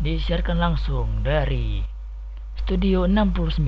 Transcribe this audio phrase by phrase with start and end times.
[0.00, 1.84] disiarkan langsung dari
[2.56, 3.60] Studio 69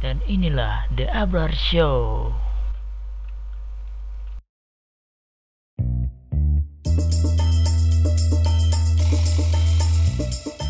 [0.00, 2.30] dan inilah The Abrar Show.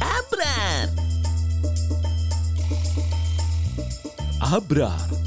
[0.00, 0.88] Abrar.
[4.40, 5.19] Abrar.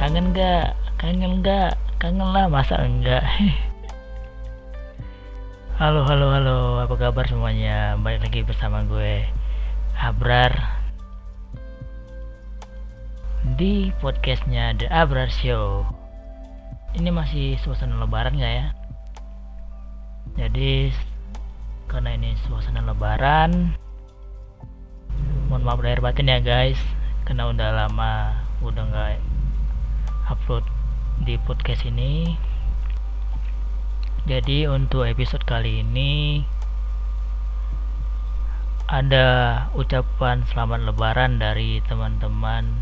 [0.00, 0.80] Kangen gak?
[0.96, 1.76] Kangen gak?
[2.00, 3.20] Kangen lah masa enggak?
[5.76, 8.00] halo halo halo, apa kabar semuanya?
[8.00, 9.28] Balik lagi bersama gue
[10.00, 10.56] Abrar
[13.60, 15.84] di podcastnya The Abrar Show.
[16.96, 18.66] Ini masih suasana Lebaran gak ya?
[20.40, 20.96] Jadi
[21.92, 23.76] karena ini suasana Lebaran,
[25.52, 26.80] mohon maaf lahir batin ya guys,
[27.28, 28.32] karena udah lama
[28.64, 29.39] udah nggak
[30.30, 30.62] upload
[31.18, 32.38] di podcast ini.
[34.30, 36.46] Jadi untuk episode kali ini
[38.86, 39.26] ada
[39.74, 42.78] ucapan selamat lebaran dari teman-teman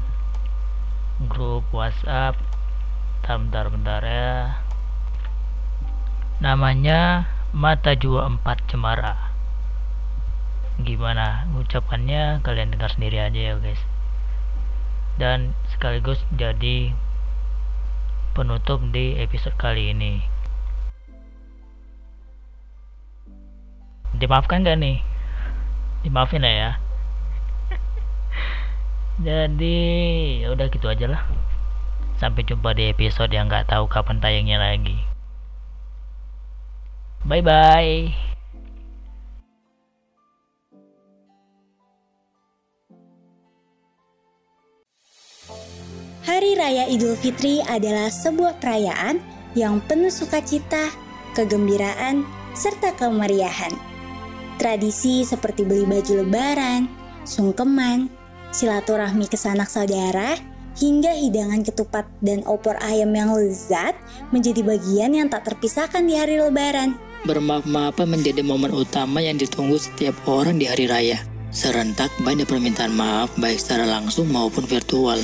[1.33, 2.37] grup WhatsApp.
[3.25, 4.65] Bentar, bentar ya.
[6.41, 9.33] Namanya Mata Jua 4 Cemara.
[10.81, 13.83] Gimana ucapannya kalian dengar sendiri aja ya guys.
[15.21, 16.95] Dan sekaligus jadi
[18.39, 20.23] penutup di episode kali ini.
[24.15, 25.03] Dimaafkan gak nih?
[26.07, 26.71] Dimaafin lah ya.
[29.27, 29.79] Jadi
[30.47, 31.27] ya udah gitu aja lah.
[32.23, 35.03] Sampai jumpa di episode yang nggak tahu kapan tayangnya lagi.
[37.27, 38.28] Bye bye.
[46.39, 49.19] Hari Raya Idul Fitri adalah sebuah perayaan
[49.59, 50.87] yang penuh sukacita,
[51.35, 52.23] kegembiraan,
[52.55, 53.75] serta kemeriahan.
[54.55, 56.87] Tradisi seperti beli baju lebaran,
[57.27, 58.07] sungkeman,
[58.55, 60.39] silaturahmi ke sanak saudara,
[60.79, 63.99] hingga hidangan ketupat dan opor ayam yang lezat
[64.31, 66.95] menjadi bagian yang tak terpisahkan di hari lebaran.
[67.27, 71.19] Bermaaf-maafan menjadi momen utama yang ditunggu setiap orang di hari raya.
[71.51, 75.19] Serentak banyak permintaan maaf baik secara langsung maupun virtual.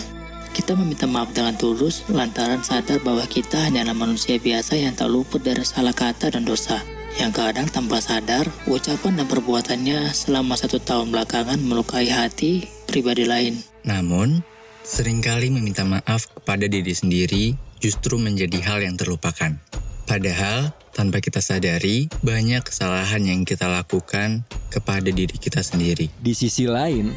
[0.54, 5.42] Kita meminta maaf dengan tulus lantaran sadar bahwa kita hanyalah manusia biasa yang tak luput
[5.42, 6.78] dari salah kata dan dosa.
[7.19, 13.59] Yang kadang tanpa sadar, ucapan dan perbuatannya selama satu tahun belakangan melukai hati pribadi lain.
[13.82, 14.47] Namun,
[14.87, 19.59] sering kali meminta maaf kepada diri sendiri justru menjadi hal yang terlupakan.
[20.06, 26.06] Padahal, tanpa kita sadari, banyak kesalahan yang kita lakukan kepada diri kita sendiri.
[26.22, 27.10] Di sisi lain,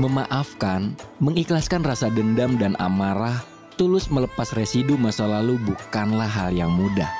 [0.00, 3.44] memaafkan, mengikhlaskan rasa dendam dan amarah,
[3.76, 7.10] tulus melepas residu masa lalu bukanlah hal yang mudah.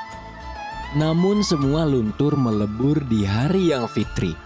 [0.97, 4.37] Namun semua luntur melebur di hari yang fitri.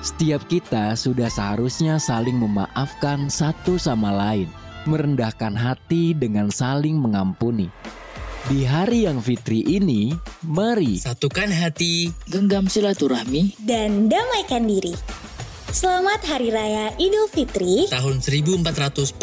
[0.00, 4.48] Setiap kita sudah seharusnya saling memaafkan satu sama lain,
[4.88, 7.68] merendahkan hati dengan saling mengampuni.
[8.46, 10.14] Di hari yang fitri ini,
[10.46, 14.94] mari Satukan hati, Genggam silaturahmi Dan damaikan diri.
[15.66, 17.90] Selamat Hari Raya Idul Fitri.
[17.90, 19.18] tahun 1442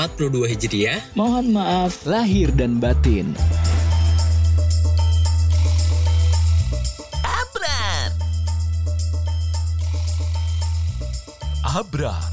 [0.45, 3.31] Hijriah, Mohon maaf lahir dan batin.
[7.23, 8.09] Abrar.
[11.63, 12.32] Abrar.